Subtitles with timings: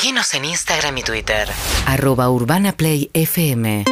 [0.00, 1.48] Seguinos en Instagram y Twitter.
[1.88, 3.82] Arroba Urbana Play FM.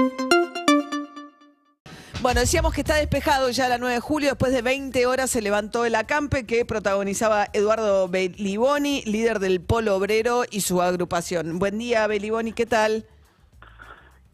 [2.22, 4.28] Bueno, decíamos que está despejado ya la 9 de julio.
[4.28, 9.96] Después de 20 horas se levantó el acampe que protagonizaba Eduardo Beliboni, líder del Polo
[9.96, 11.58] Obrero y su agrupación.
[11.58, 13.04] Buen día, Beliboni, ¿qué tal?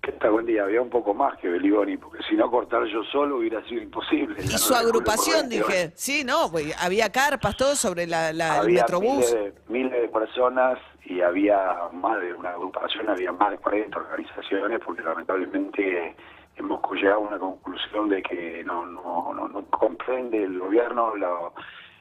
[0.03, 0.33] ¿Qué tal?
[0.33, 0.65] Buen día.
[0.65, 4.37] Había un poco más que Beliboni, porque si no cortar yo solo hubiera sido imposible.
[4.45, 5.75] Y su agrupación, por 20 horas.
[5.77, 5.93] dije.
[5.95, 9.17] Sí, no, pues, había carpas, todo sobre la, la- el Metrobús.
[9.17, 10.79] miles de, miles de personas
[11.13, 16.15] y había más de una agrupación, había más de 40 organizaciones, porque lamentablemente
[16.57, 21.13] hemos llegado a una conclusión de que no, no, comprende el gobierno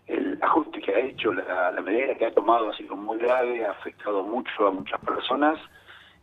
[0.07, 3.65] el ajuste que ha hecho, la, la medida que ha tomado ha sido muy grave,
[3.65, 5.59] ha afectado mucho a muchas personas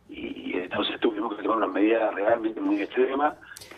[0.09, 3.35] y entonces tuvimos que tomar una medida realmente muy extrema.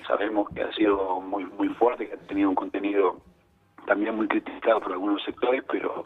[0.07, 3.17] Sabemos que ha sido muy muy fuerte, que ha tenido un contenido
[3.85, 6.05] también muy criticado por algunos sectores, pero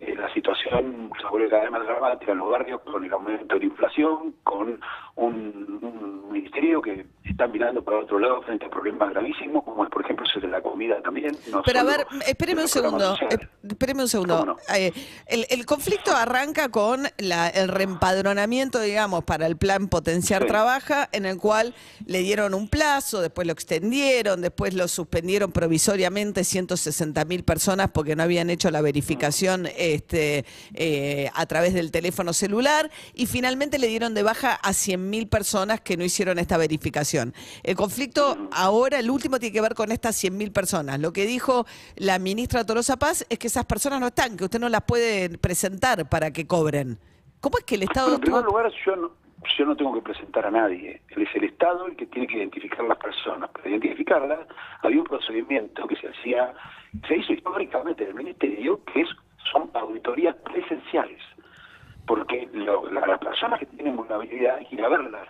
[0.00, 3.54] eh, la situación se vuelve cada vez más dramática en los barrios con el aumento
[3.54, 4.80] de la inflación, con
[5.16, 9.90] un, un ministerio que está mirando para otro lado frente a problemas gravísimos, como es,
[9.90, 11.36] por ejemplo, el de la comida también.
[11.50, 13.14] no Pero a ver, espéreme un segundo.
[13.30, 14.56] eh, Espéreme un segundo.
[14.76, 14.92] Eh,
[15.26, 20.48] el, el conflicto arranca con la- el reempadronamiento, digamos, para el plan Potenciar Sí.
[20.48, 21.74] Trabaja, en el cual
[22.06, 28.16] le dieron un plazo, después lo extendieron, después lo suspendieron provisoriamente 160 mil personas porque
[28.16, 33.88] no habían hecho la verificación este, eh, a través del teléfono celular y finalmente le
[33.88, 37.34] dieron de baja a 100 mil personas que no hicieron esta verificación.
[37.62, 40.98] El conflicto ahora, el último, tiene que ver con estas 100 mil personas.
[41.00, 44.60] Lo que dijo la ministra Tolosa Paz es que esas personas no están, que usted
[44.60, 46.98] no las puede presentar para que cobren.
[47.40, 49.10] ¿Cómo es que el Estado en primer lugar, yo no,
[49.58, 51.02] yo no tengo que presentar a nadie.
[51.10, 53.50] Él es el Estado el que tiene que identificar las personas.
[53.50, 54.40] Para identificarlas,
[54.82, 56.54] había un procedimiento que se hacía,
[57.06, 59.08] se hizo históricamente en el Ministerio, que es,
[59.54, 61.20] son auditorías presenciales.
[62.06, 65.26] Porque lo- la- las personas que tienen vulnerabilidad hay que ir a verlas.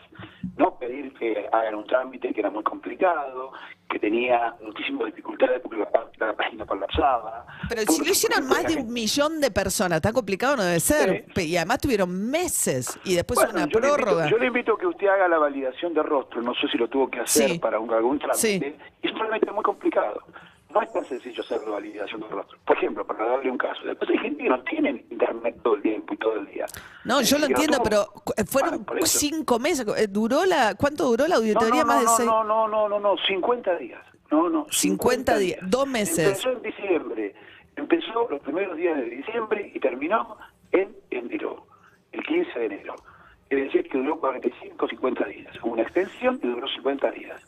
[0.56, 3.52] No pedir que hagan un trámite que era muy complicado,
[3.88, 5.88] que tenía muchísimas dificultades porque la,
[6.26, 7.46] la página colapsaba.
[7.68, 11.26] Pero si lo hicieron más de un millón de personas, tan complicado no debe ser.
[11.36, 11.50] Sí.
[11.50, 14.28] Y además tuvieron meses y después Bueno, una yo le invito- prórroga.
[14.28, 16.88] yo le invito a que usted haga la validación de rostro, no sé si lo
[16.88, 17.58] tuvo que hacer Sí.
[17.60, 18.76] para un, algún trámite, Sí.
[19.02, 20.22] y es realmente muy complicado.
[20.74, 22.58] No es tan sencillo hacer la validación de rostro.
[22.66, 25.82] Por ejemplo, para darle un caso, después hay gente que no tiene internet todo el
[25.82, 26.66] tiempo y todo el día.
[27.04, 29.86] No, yo lo que no entiendo, pero eh, fueron Bueno, cinco meses.
[29.96, 31.82] Eh, ¿Duró la, ¿Cuánto duró la No, auditoría?
[31.82, 32.28] no, más de no, seis.
[32.28, 34.02] no, no, no, no, no, 50 días.
[34.30, 36.26] No, no, 50 días, dos meses.
[36.26, 37.34] Empezó en diciembre.
[37.76, 40.36] Empezó los primeros días de diciembre y terminó
[40.72, 41.66] en enero,
[42.12, 42.94] el 15 de enero.
[43.48, 45.54] Es decir, que duró 45, 50 días.
[45.62, 47.40] Una extensión y duró 50 días.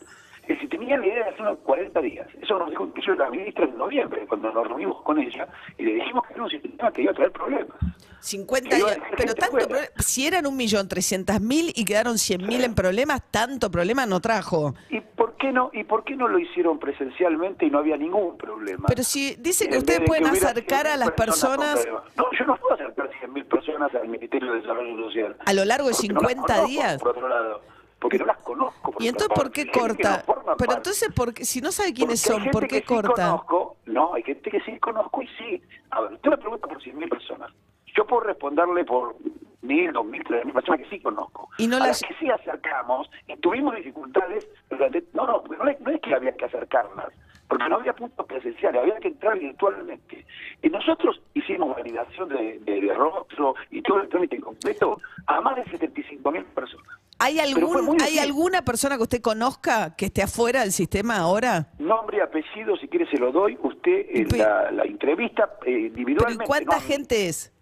[0.47, 2.27] Es decir, tenía la idea de hacer unos 40 días.
[2.41, 5.95] Eso nos dijo incluso la ministra en noviembre, cuando nos reunimos con ella y le
[5.95, 7.77] dijimos que era un sistema que iba a traer problemas.
[8.21, 9.07] 50 Que iba a días.
[9.17, 13.23] Pero tanto problema- si eran un millón trescientas mil y quedaron cien mil en problemas,
[13.31, 14.75] tanto problema no trajo.
[14.89, 18.37] ¿Y por qué no y por qué no lo hicieron presencialmente y no había ningún
[18.37, 18.85] problema?
[18.89, 21.87] Pero si dice que En ustedes pueden acercar a 100.000 las personas.
[22.17, 25.37] No, yo no puedo acercar 100.000 personas al Ministerio de Desarrollo Social.
[25.45, 26.99] a lo largo de Porque no las 50 conozco, días.
[27.03, 27.61] Por otro lado,
[28.01, 28.95] porque no las conozco.
[28.99, 30.25] ¿Y entonces por qué corta?
[30.27, 30.75] no Pero parte.
[30.77, 31.45] entonces, ¿por qué?
[31.45, 33.15] si no sabe quiénes Porque son, ¿por qué corta?
[33.15, 35.63] Sí conozco, no, hay gente que sí conozco y sí.
[35.91, 37.51] A ver, usted me pregunta por 100.000 personas.
[37.97, 39.17] Yo puedo responderle por
[39.63, 41.49] 1.000, 2.000, 3.000 personas que sí conozco.
[41.59, 45.03] Y no a las- las que sí acercamos y tuvimos dificultades durante...
[45.15, 47.09] No, no, porque no, es- no es que había que acercarlas,
[47.49, 50.27] porque no había puntos presenciales, había que entrar virtualmente.
[50.63, 55.57] Y nosotros hicimos validación de, de, de rostro y todo el trámite completo a más
[55.57, 56.96] de 75.000 personas.
[57.19, 61.73] ¿Hay, algún, ¿Hay alguna persona que usted conozca que esté afuera del sistema ahora?
[61.79, 63.59] Nombre, apellido, si quiere se lo doy.
[63.63, 66.45] Usted en la, la entrevista eh, ¿Pero individualmente.
[66.45, 67.53] ¿y cuánta no, gente es?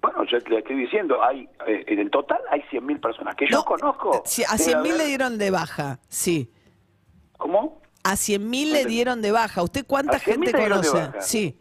[0.00, 3.58] Bueno, yo le estoy diciendo, hay eh, en el total hay 100.000 personas que yo
[3.58, 4.22] No, conozco.
[4.24, 6.50] si a Debe 100 mil haber- le dieron de baja, sí.
[7.36, 7.82] ¿Cómo?
[8.04, 9.62] A 100 mil le dieron de baja.
[9.62, 11.10] ¿Usted cuánta ¿A 100.000 gente conoce?
[11.20, 11.58] Sí.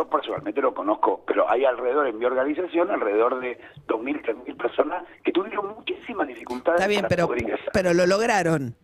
[0.00, 5.04] Yo, personalmente lo conozco, pero hay alrededor en mi organización, alrededor de 2.000, 3.000 personas
[5.22, 7.68] que tuvieron muchísimas dificultades Está bien, para pero, poder ingresar.
[7.72, 8.74] pero lo lograron.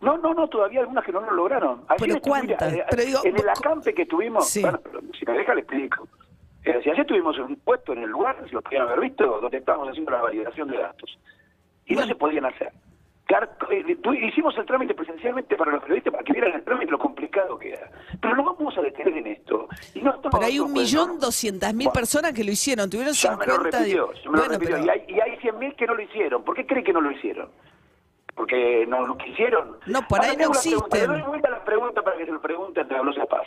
[0.00, 1.84] No, no, no, todavía algunas que no lo lograron.
[1.88, 2.72] Ayer Pero ¿cuántas?
[2.72, 4.62] mira, eh, Pero digo, en el acampe que tuvimos, Sí.
[4.62, 4.80] bueno,
[5.18, 6.08] si me deja le explico.
[6.64, 9.58] Eh, si ayer tuvimos un puesto en el lugar, si lo podían haber visto, donde
[9.58, 11.18] estábamos haciendo la validación de datos.
[11.84, 12.08] Y no Bueno.
[12.14, 12.72] se podían hacer.
[13.70, 13.96] Eh,
[14.28, 17.70] Hicimos el trámite presencialmente para los periodistas para que vieran el trámite lo complicado que
[17.74, 17.90] era.
[18.20, 19.68] Pero no vamos a detener en esto.
[19.94, 21.18] Y no Pero hay un millón no.
[21.18, 22.90] doscientas mil personas que lo hicieron.
[22.90, 24.22] Tuvieron ya me lo 50 repitió, días.
[24.24, 24.76] ya me lo Bueno, repitió.
[24.76, 26.44] pero- Y hay, y hay 100.000 que no lo hicieron.
[26.44, 27.48] ¿Por qué cree que no lo hicieron?
[28.34, 29.76] Porque no lo quisieron.
[29.86, 31.00] No, por ahí Ahora no la pregunta, existen.
[31.00, 32.86] Le doy vuelta a la pregunta para que se lo pregunte a
[33.26, 33.46] Paz.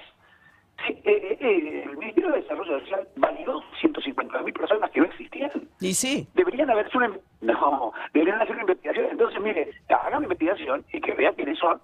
[0.85, 5.51] Sí, eh, eh, eh, el Ministerio de Desarrollo Social validó 150.000 personas que no existían.
[5.79, 6.27] Y sí.
[6.33, 7.11] Deberían haberse una...
[7.41, 9.07] No, deberían hacer una investigación.
[9.11, 11.79] Entonces, mire, hagan una investigación y que vean quiénes son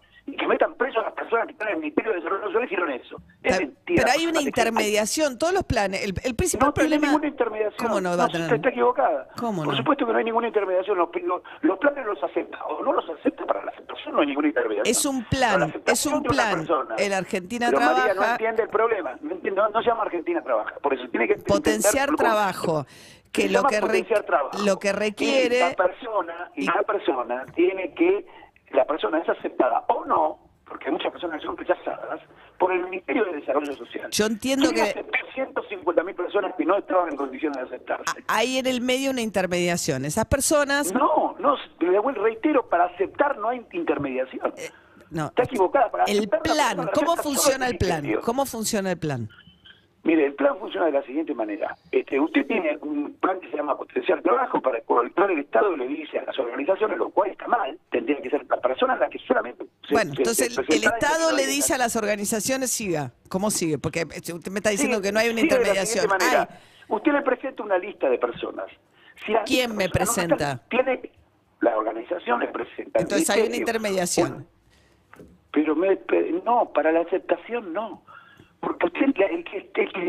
[0.51, 3.15] metan preso a las personas que están en el Ministerio de Desarrollo Social hicieron eso.
[3.43, 4.03] Es Está- mentira.
[4.03, 6.03] Pero hay una intermediación, todos los planes.
[6.03, 7.07] El, el principal no tiene problema.
[7.07, 7.87] ninguna intermediación.
[7.87, 8.53] ¿Cómo no va a se- tener?
[8.53, 9.27] Está equivocada.
[9.37, 9.77] ¿Cómo Por no?
[9.77, 10.97] supuesto que no hay ninguna intermediación.
[10.97, 14.27] Los, los- los planes los acepta o no los acepta para la aceptación, no hay
[14.27, 14.91] ninguna intermediación.
[14.91, 16.67] Es un plan, es un plan.
[16.97, 18.31] El Argentina Pero María no trabaja.
[18.33, 19.15] entiende el problema.
[19.21, 20.75] No, entiende- no- no se llama Argentina trabaja.
[20.81, 22.85] Por eso tiene que Potenciar trabajo.
[23.31, 24.57] Que lo que, re- potenciar trabajo.
[24.65, 25.59] lo que Y requiere.
[25.61, 28.25] la persona, y y- la persona tiene que,
[28.73, 32.21] la persona es aceptada o no, porque hay muchas personas que son rechazadas
[32.57, 34.09] por el Ministerio de Desarrollo Social.
[34.11, 38.23] Yo entiendo ¿Quién que- aceptó 150 mil personas que no estaban en condiciones de aceptarse.
[38.27, 40.05] Hay en el medio una intermediación.
[40.05, 40.93] Esas personas.
[40.93, 41.55] No, no,
[42.13, 44.53] reitero, para aceptar no hay intermediación.
[45.09, 45.27] No.
[45.27, 45.89] Está equivocada.
[45.91, 48.01] Para El plan, ¿cómo funciona el plan?
[48.01, 48.21] ministerio.
[48.21, 49.29] ¿Cómo funciona el plan?
[50.03, 51.75] Mire, el plan funciona de la siguiente manera.
[51.91, 55.75] Este, usted tiene un plan que se llama potenciar trabajo, para el cual el Estado
[55.77, 59.09] le dice a las organizaciones, lo cual está mal, tendría que ser la persona la
[59.09, 59.63] que solamente...
[59.63, 63.13] se- Bueno, entonces el, Estado le dice a las organizaciones siga.
[63.29, 63.77] ¿Cómo sigue?
[63.77, 66.47] Porque eh, usted me está diciendo Sí, que no hay una sigue de la intermediación.
[66.87, 68.65] Usted le presenta una lista de personas.
[69.25, 70.61] Si ¿Quién me personas presenta?
[70.69, 71.11] tiene,
[71.59, 72.99] la organización le presenta.
[72.99, 74.47] Entonces hay una intermediación.
[75.51, 75.99] Pero me,
[76.43, 78.03] no, para la aceptación no.
[78.59, 79.43] Porque usted, el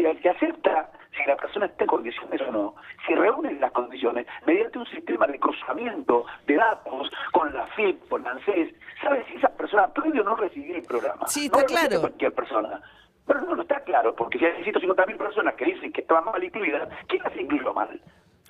[0.06, 0.90] el que acepta
[1.22, 2.74] si la persona está en condiciones o no,
[3.06, 8.22] si reúnen las condiciones mediante un sistema de cruzamiento de datos con la FIP, con
[8.22, 11.26] la ANSES, sabe si esa persona puede o no recibir el programa.
[11.28, 12.00] Sí, está claro.
[12.00, 12.80] cualquier persona.
[13.26, 16.24] Pero no, no está claro, porque si hay 150 mil personas que dicen que estaban
[16.24, 18.00] mal incluidas, ¿quién las incluyó mal?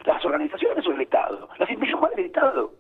[0.05, 1.49] ¿Las organizaciones o el Estado?
[1.59, 2.73] Las incluyó mal el Estado.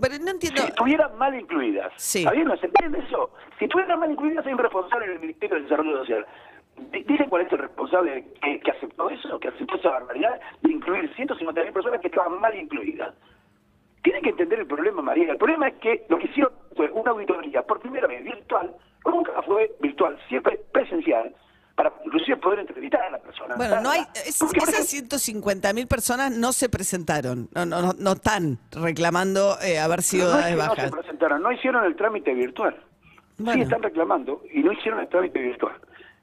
[0.00, 0.60] Pero no entiendo.
[0.60, 1.92] Si estuvieran mal incluidas.
[1.96, 2.18] Sí.
[2.20, 2.48] ¿Está bien?
[2.48, 3.30] ¿No se entiende eso?
[3.58, 6.26] Si estuvieran mal incluidas, hay un responsable en el Ministerio de Desarrollo Social.
[6.92, 10.72] Di- ¿Dicen cuál es el responsable que, que aceptó eso, que aceptó esa barbaridad de
[10.72, 13.14] incluir 150.000 personas que estaban mal incluidas?
[14.02, 15.32] Tienen que entender el problema, María.
[15.32, 18.72] El problema es que lo que hicieron fue una auditoría por primera vez virtual,
[19.04, 21.34] nunca fue virtual, siempre presencial,
[21.74, 23.54] para inclusive poder entrevistar a la persona.
[23.56, 24.00] Bueno, no hay.
[24.14, 27.48] es- esas ejemplo, 150 mil personas no se presentaron.
[27.54, 31.50] No, no, no, no están reclamando eh, haber sido no dadas no se presentaron, no
[31.52, 32.76] hicieron el trámite virtual.
[33.38, 33.52] Bueno.
[33.54, 35.74] Sí, están reclamando y no hicieron el trámite virtual.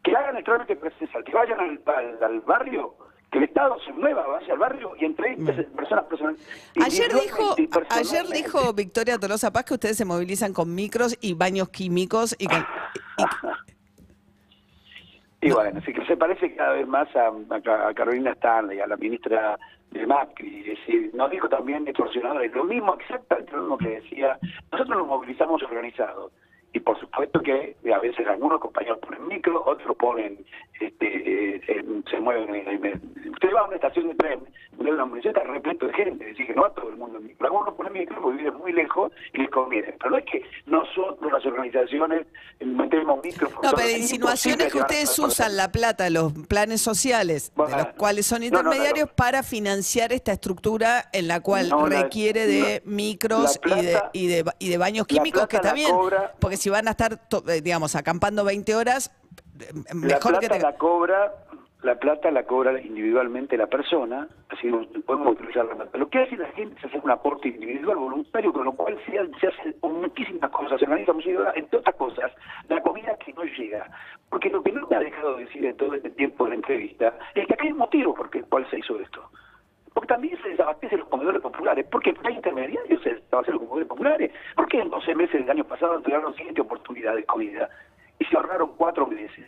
[0.04, 2.96] Que hagan el trámite presencial, que vayan al, al- al barrio,
[3.32, 6.72] que el Estado se mueva, vaya al barrio y entreviste personas personales.
[6.84, 7.56] Ayer dijo,
[7.90, 12.48] ayer dijo Victoria Tolosa Paz que ustedes se movilizan con micros y baños químicos y,
[12.48, 13.24] con- y-
[15.42, 18.88] Y bueno, así que se parece cada vez más a, a- a Carolina Stanley, a
[18.88, 19.58] la ministra
[19.92, 20.62] de Macri.
[20.72, 24.40] Es decir, nos dijo también extorsionadores, lo mismo, exactamente lo mismo que decía.
[24.72, 26.32] Nosotros nos movilizamos organizados.
[26.74, 30.44] Y por supuesto que a veces algunos compañeros ponen micro, otros ponen,
[30.80, 32.54] este, eh, se mueven.
[32.56, 34.40] en- en- usted va a una estación de tren,
[34.78, 37.18] ve una municipio está repleto de gente, es decir, que no a todo el mundo
[37.18, 37.48] en micro.
[37.48, 39.94] Algunos ponen micro porque viven muy lejos y les conviene.
[39.98, 42.26] Pero no es que nosotros, las organizaciones,
[42.60, 43.50] metemos micro.
[43.62, 48.42] No, pero insinuaciones que ustedes usan la plata, los planes sociales, de los cuales son
[48.42, 52.92] no, no, no, intermediarios, para financiar esta estructura en la cual la- requiere de la-
[52.92, 56.58] micros la y, de, y, de, y de baños la químicos, que la cobra- porque
[56.58, 59.12] si van a estar, eh, digamos, acampando 20 horas,
[59.60, 60.60] eh, La mejor plata que te...
[60.60, 61.34] la cobra,
[61.84, 65.98] la plata la cobra individualmente la persona, así no podemos utilizar la plata.
[65.98, 69.12] Lo que hace la gente es hacer un aporte individual voluntario, con lo cual se,
[69.40, 72.32] se hacen muchísimas cosas, se organiza muchísimas, entre otras cosas,
[72.70, 73.86] la comida que no llega.
[74.30, 77.14] Porque lo que no me ha dejado decir en todo este tiempo de la entrevista
[77.36, 79.30] es que acá hay un motivo por el cual se hizo esto.
[79.94, 81.86] Porque también se desabastecen los comedores populares.
[81.92, 84.32] Porque hay intermediarios se desabastecen los comedores populares.
[84.56, 87.70] Porque en 12 meses del año pasado entregaron siete oportunidades de comida
[88.18, 89.46] y se ahorraron cuatro meses.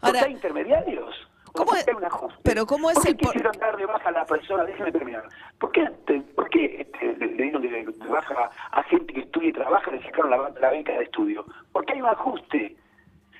[0.00, 1.14] Ahora, hay intermediarios.
[1.54, 2.38] ¿Cómo ¿Por es- qué hay un ajuste?
[2.42, 4.64] pero cómo es ¿Por qué el quisieron dar de baja a la persona?
[4.64, 5.24] Déjeme terminar.
[5.58, 9.52] ¿Por qué, te- por qué este, le, dieron de, baja a gente que estudia y
[9.52, 11.46] trabaja le sacaron la, la beca de estudio?
[11.72, 12.76] Porque hay un ajuste.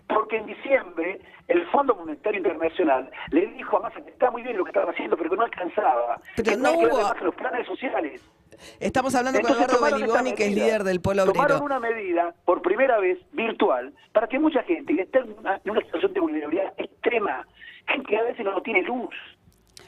[0.06, 1.18] Porque en diciembre
[1.48, 4.90] el Fondo Monetario Internacional le dijo a Massa que está muy bien lo que estaba
[4.92, 6.20] haciendo, pero que no alcanzaba.
[6.36, 8.20] Pero que no hubo- los planes sociales.
[8.80, 11.64] Estamos hablando con Entonces Eduardo tomaron esta Beliboni, que es líder del Polo Tomaron Obrero.
[11.64, 15.70] una medida, por primera vez, virtual, para que mucha gente que está en una, en
[15.70, 17.46] una situación de vulnerabilidad extrema,
[17.94, 19.14] gente a veces no tiene luz.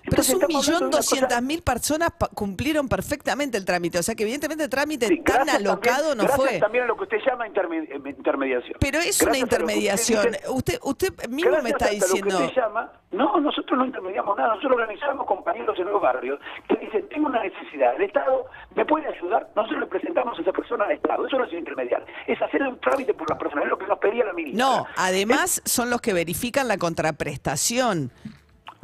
[0.08, 3.98] Pero es un millón doscientas mil personas cumplieron perfectamente el trámite.
[3.98, 6.58] O sea que evidentemente el trámite Sí, tan alocado también- no fue.
[6.58, 8.76] también a lo que usted llama interme- eh, intermediación.
[8.80, 10.26] Pero es Gracias una usted intermediación.
[10.32, 12.38] dice- Usted, usted mismo me está lo diciendo.
[12.38, 16.76] que usted llama, no, nosotros no intermediamos nada, nosotros organizamos compañeros en los barrios que
[16.76, 20.84] dicen, tengo una necesidad, el Estado me puede ayudar, nosotros le presentamos a esa persona
[20.84, 23.78] al Estado, eso no es intermediar, es hacer un trámite por la persona, es lo
[23.78, 24.64] que nos pedía la ministra.
[24.64, 28.10] No, además son los que verifican la contraprestación.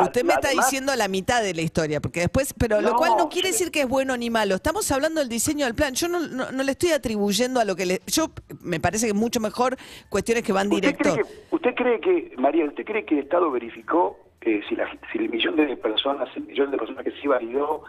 [0.05, 3.13] Usted me está Además- diciendo la mitad de la historia, porque después, pero lo cual
[3.17, 4.55] no quiere decir que es bueno ni malo.
[4.55, 5.95] Estamos hablando del diseño del plan.
[5.95, 8.03] Yo no, no- no le estoy atribuyendo a lo que le.
[8.07, 8.31] Yo
[8.61, 9.77] me parece que es mucho mejor
[10.09, 11.13] cuestiones que van ¿Usted directo.
[11.15, 14.87] cree, que, ¿Usted cree que, María, usted cree que el Estado verificó eh, si, la,
[15.13, 17.85] si el millón de personas, el millón de personas que sí validó,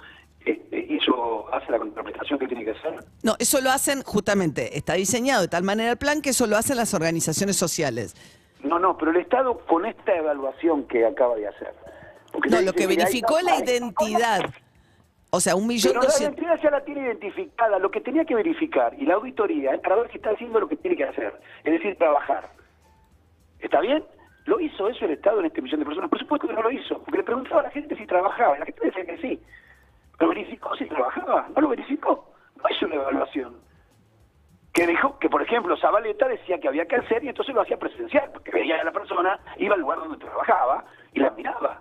[0.45, 3.03] este, hizo, hace la contraprestación que tiene que hacer?
[3.23, 4.77] No, eso lo hacen justamente.
[4.77, 8.15] Está diseñado de tal manera el plan que eso lo hacen las organizaciones sociales.
[8.61, 11.73] No, no, pero el Estado con esta evaluación que acaba de hacer.
[12.33, 14.41] Porque No, lo que verificó la identidad.
[15.29, 16.37] O sea, un millón Pero la doscientos.
[16.39, 17.79] identidad ya la tiene identificada.
[17.79, 20.67] Lo que tenía que verificar y la auditoría es para ver si está haciendo lo
[20.67, 22.49] que tiene que hacer, es decir, trabajar.
[23.59, 24.03] ¿Está bien?
[24.45, 26.09] ¿Lo hizo eso el Estado en este millón de personas?
[26.09, 28.59] Por supuesto que no lo hizo, porque le preguntaba a la gente si trabajaba y
[28.59, 29.41] la gente decía que sí.
[30.19, 31.47] ¿Lo verificó si trabajaba?
[31.55, 32.33] ¿No lo verificó?
[32.57, 33.55] No hizo una evaluación.
[34.73, 37.77] Que dijo que, por ejemplo, Zabaleta decía que había que hacer y entonces lo hacía
[37.77, 41.72] presencial, porque veía a la persona, iba al lugar donde trabajaba y la miraba.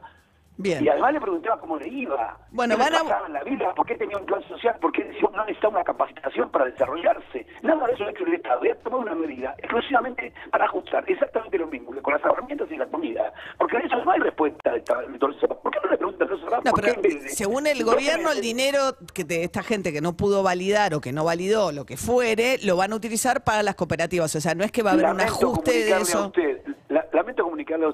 [0.63, 0.85] Bien.
[0.85, 2.39] Y además le preguntaba cómo le iba.
[2.51, 3.75] Bueno, ¿Qué van a- en la vida?
[3.75, 4.77] ¿Por qué tenía un plan social?
[4.81, 7.47] ¿Por qué no necesitaba una capacitación para desarrollarse?
[7.63, 8.65] Nada de eso ha hecho el Estado.
[8.65, 12.69] Y ha tomado una medida exclusivamente para ajustar exactamente lo mismo que con las herramientas
[12.71, 13.33] y la comida.
[13.59, 15.49] Porque de eso no hay respuesta eso.
[15.63, 18.05] ¿Por qué no le preguntan a los No, ¿Por pero de- según el ¿Por qué
[18.05, 18.79] gobierno, el dinero
[19.15, 22.59] que de esta gente que no pudo validar o que no validó, lo que fuere,
[22.63, 24.35] lo van a utilizar para las cooperativas.
[24.37, 26.27] O sea, no es que va a haber un ajuste de comunicarle a eso.
[26.27, 26.62] usted-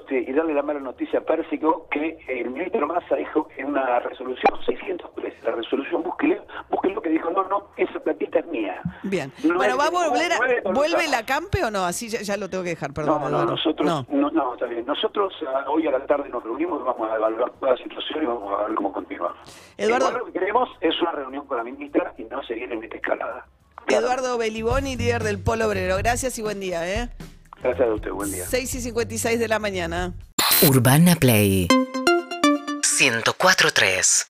[0.09, 4.53] y darle la mala noticia a Pérsico que el ministro Massa dijo en una resolución
[4.65, 8.81] 603, la resolución, búsquelo, búsquelo que dijo, no, no, esa platita es mía.
[9.03, 9.31] Bien.
[9.43, 10.71] No bueno, ¿va a volver a.
[10.71, 11.85] ¿vuelve la campe o no?
[11.85, 13.31] Así ya, ya lo tengo que dejar, perdón.
[13.31, 14.05] No, nosotros, No.
[14.09, 14.29] no.
[14.31, 14.85] No, está bien.
[14.85, 18.25] Nosotros ah, hoy a la tarde nos reunimos, vamos a evaluar toda la situación y
[18.27, 19.35] vamos a ver cómo continúa.
[19.77, 22.83] Eduardo- Igual lo que queremos es una reunión con la ministra y no seguir en
[22.83, 23.45] esta escalada.
[23.87, 25.97] Eduardo Beliboni, líder del Polo Obrero.
[25.97, 27.09] Gracias y buen día, ¿eh?
[27.63, 28.45] Gracias a usted, buen día.
[28.45, 30.13] 6 y 56 de la mañana.
[30.67, 34.29] Urbana Play 104.3